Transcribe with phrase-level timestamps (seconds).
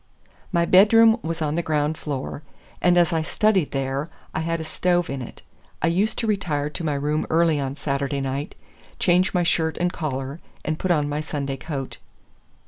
[0.51, 2.41] My bedroom was on the ground floor,
[2.81, 5.43] and as I studied there, I had a stove in it.
[5.79, 8.55] I used to retire to my room early on Saturday night,
[8.97, 11.99] change my shirt and collar and put on my Sunday coat.